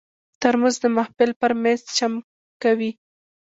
[0.41, 2.23] ترموز د محفل پر مېز چمک
[2.63, 2.91] کوي.